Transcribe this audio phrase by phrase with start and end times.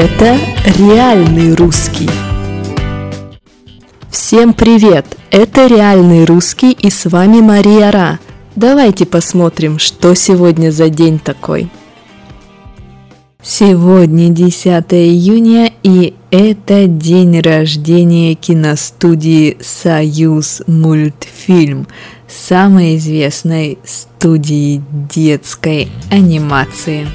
[0.00, 0.38] Это
[0.78, 2.08] реальный русский.
[4.12, 5.04] Всем привет!
[5.32, 8.20] Это реальный русский и с вами Мария Ра.
[8.54, 11.68] Давайте посмотрим, что сегодня за день такой.
[13.42, 21.88] Сегодня 10 июня и это день рождения киностудии «Союз мультфильм»,
[22.28, 24.80] самой известной студии
[25.12, 27.08] детской анимации.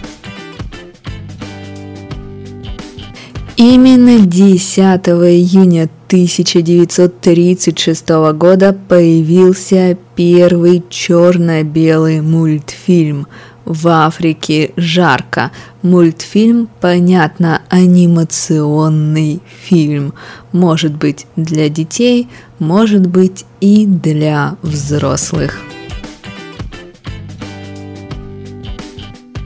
[3.55, 13.27] Именно 10 июня 1936 года появился первый черно-белый мультфильм
[13.66, 15.52] «В Африке жарко».
[15.84, 20.15] Мультфильм, понятно, анимационный фильм.
[20.51, 25.59] Может быть для детей, может быть и для взрослых.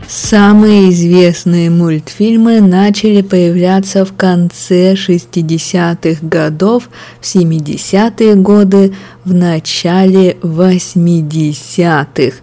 [0.09, 12.38] Самые известные мультфильмы начали появляться в конце 60-х годов, в 70-е годы, в начале 80-х.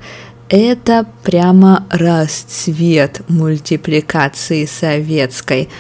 [0.50, 5.70] Это прямо расцвет мультипликации советской.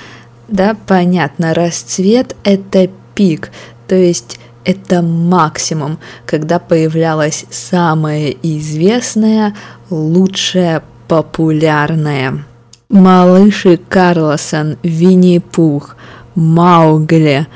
[0.48, 3.50] Да, понятно, расцвет– это пик,
[3.88, 9.54] то есть это максимум, когда появлялась самая известная,
[9.90, 12.44] лучшая популярная.
[12.88, 15.96] Малыши Карлосон, Винни-Пух,
[16.34, 17.46] Маугли,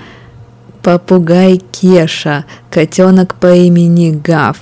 [0.83, 4.59] попугай Кеша, котенок по имени Гав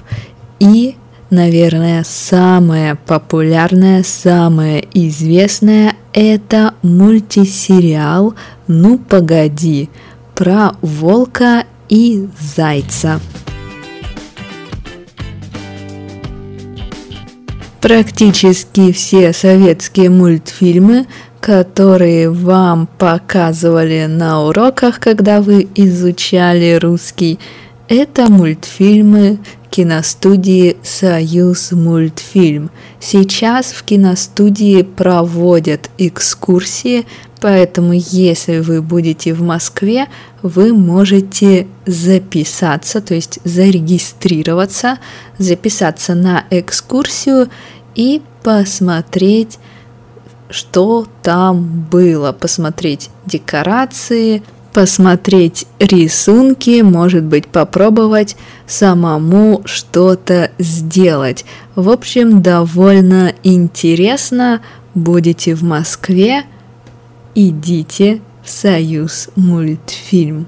[0.58, 0.96] и,
[1.30, 8.34] наверное, самая популярная, самая известная– это мультисериал
[8.66, 9.90] «Ну погоди»
[10.34, 13.20] про волка и зайца.
[17.80, 21.06] Практически все советские мультфильмы,
[21.40, 27.38] которые вам показывали на уроках, когда вы изучали русский,
[27.88, 29.38] это мультфильмы
[29.76, 32.70] киностудии «Союз мультфильм».
[32.98, 37.04] Сейчас в киностудии проводят экскурсии,
[37.42, 40.06] поэтому если вы будете в Москве,
[40.40, 44.98] вы можете записаться, то есть зарегистрироваться,
[45.36, 47.50] записаться на экскурсию
[47.94, 49.58] и посмотреть,
[50.48, 54.42] что там было, посмотреть декорации,
[54.76, 61.46] посмотреть рисунки, может быть, попробовать самому что-то сделать.
[61.76, 64.60] В общем, довольно интересно.
[64.94, 66.42] Будете в Москве,
[67.34, 70.46] идите в Союз мультфильм.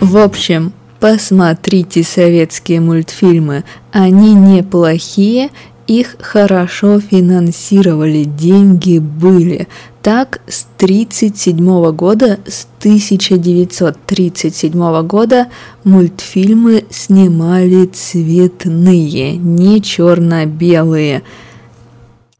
[0.00, 3.64] В общем, посмотрите советские мультфильмы.
[3.92, 5.50] Они неплохие
[5.90, 9.66] их хорошо финансировали, деньги были.
[10.02, 15.48] Так, с 1937 года, с 1937 года
[15.82, 21.24] мультфильмы снимали цветные, не черно-белые.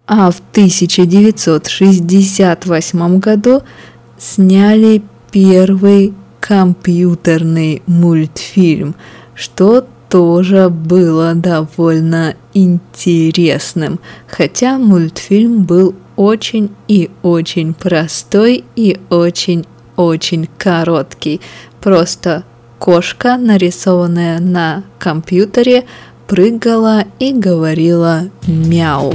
[0.07, 3.63] А в 1968 году
[4.17, 8.95] сняли первый компьютерный мультфильм,
[9.35, 21.41] что тоже было довольно интересным, хотя мультфильм был очень и очень простой и очень-очень короткий.
[21.81, 22.45] Просто
[22.79, 25.87] кошка, нарисованная на компьютере,
[26.27, 29.15] прыгала и говорила мяу.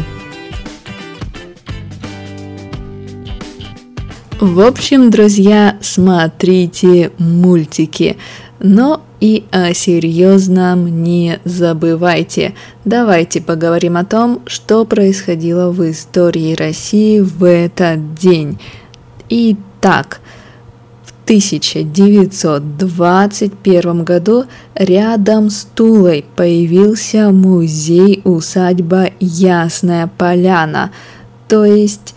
[4.40, 8.18] В общем, друзья, смотрите мультики.
[8.60, 12.54] Но и о серьезном не забывайте.
[12.86, 18.60] Давайте поговорим о том, что происходило в истории России в этот день.
[19.28, 20.22] Итак,
[21.06, 30.92] в 1921 году рядом с Тулой появился музей-усадьба Ясная Поляна,
[31.48, 32.14] то есть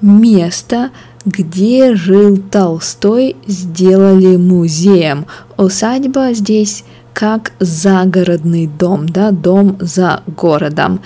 [0.00, 0.90] место,
[1.28, 5.26] где жил Толстой, сделали музеем.
[5.56, 11.00] Усадьба здесь как загородный дом, да, дом за городом.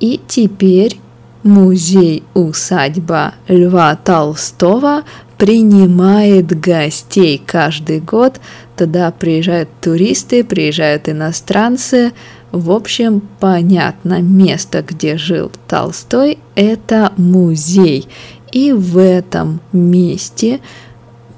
[0.00, 0.98] И теперь
[1.42, 5.02] музей-усадьба Льва Толстого
[5.38, 8.40] принимает гостей каждый год.
[8.76, 12.12] Туда приезжают туристы, приезжают иностранцы.
[12.52, 18.08] В общем, понятно, место, где жил Толстой, это музей.
[18.52, 20.60] И в этом месте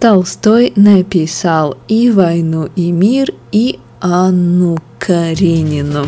[0.00, 6.06] Толстой написал и «Войну и мир», и Анну Каренину.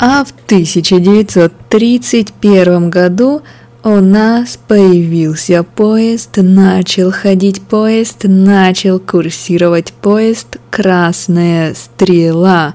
[0.00, 3.42] А в 1931 году
[3.84, 12.74] у нас появился поезд, начал ходить поезд, начал курсировать поезд «Красная стрела».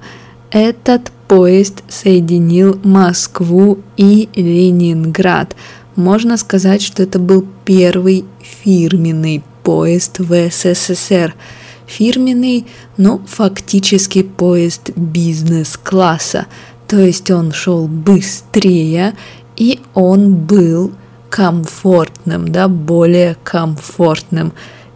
[0.52, 5.56] Этот поезд соединил Москву и Ленинград.
[5.96, 11.36] Можно сказать, что это был первый фирменный поезд в СССР.
[11.88, 12.66] Фирменный,
[12.98, 16.48] но фактически поезд бизнес-класса.
[16.88, 19.16] То есть он шел быстрее,
[19.56, 20.92] и он был
[21.30, 24.54] комфортным, да, более комфортным.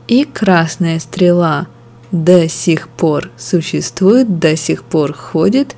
[0.07, 1.67] И красная стрела
[2.11, 5.75] до сих пор существует, до сих пор ходит,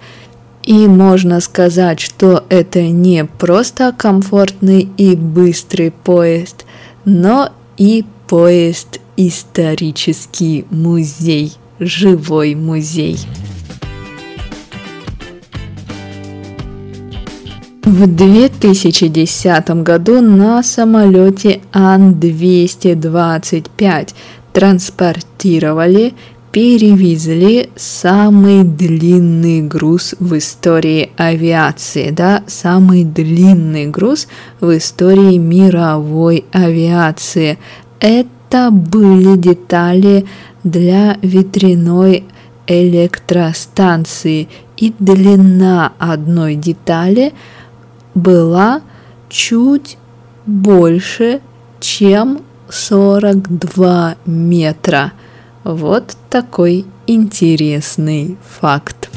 [0.64, 6.66] и можно сказать, что это не просто комфортный и быстрый поезд,
[7.06, 13.18] но и поезд исторический музей, живой музей.
[17.84, 24.10] В 2010 году на самолете Ан-225
[24.54, 26.14] транспортировали
[26.52, 34.28] перевезли самый длинный груз в истории авиации, да, самый длинный груз
[34.60, 37.58] в истории мировой авиации.
[38.00, 40.26] Это были детали
[40.64, 42.26] для ветряной
[42.68, 47.34] электростанции, и длина одной детали
[48.14, 48.82] была
[49.30, 49.98] чуть
[50.46, 51.40] больше,
[51.80, 55.14] чем 42 метра.
[55.64, 59.12] Вот такой интересный факт.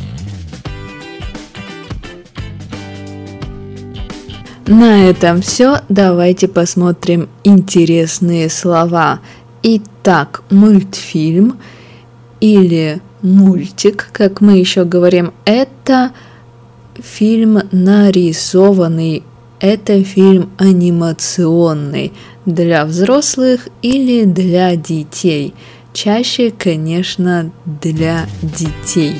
[4.67, 5.79] На этом все.
[5.89, 9.21] Давайте посмотрим интересные слова.
[9.63, 11.59] Итак, мультфильм
[12.41, 16.13] или мультик, как мы еще говорим, это
[16.97, 19.23] фильм нарисованный,
[19.61, 22.13] это фильм анимационный
[22.45, 25.55] для взрослых или для детей–
[25.95, 29.15] Чаще, конечно, для детей.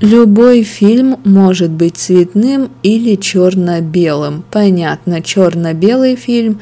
[0.00, 4.42] Любой фильм может быть цветным или черно-белым.
[4.50, 6.60] Понятно, черно-белый фильм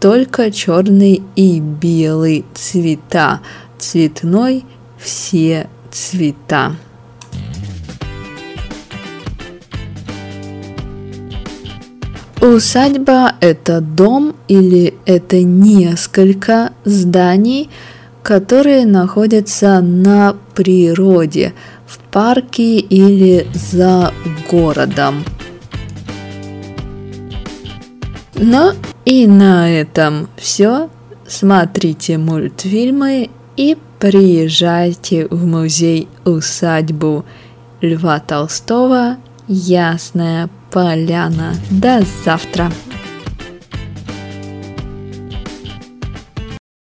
[0.00, 3.40] только черный и белый цвета.
[3.78, 4.64] Цветной
[4.98, 6.74] все цвета.
[12.40, 17.68] Усадьба– это дом или это несколько зданий,
[18.22, 21.52] которые находятся на природе,
[21.86, 24.14] в парке или за
[24.50, 25.22] городом.
[28.36, 28.72] Ну
[29.04, 30.88] и на этом все.
[31.26, 37.26] Смотрите мультфильмы и приезжайте в музей усадьбу
[37.82, 41.54] Льва Толстого «Ясная поляна».
[41.70, 42.70] До завтра!